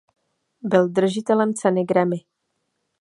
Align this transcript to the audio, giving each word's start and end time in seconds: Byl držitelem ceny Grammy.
Byl 0.61 0.89
držitelem 0.89 1.53
ceny 1.53 1.83
Grammy. 1.85 2.17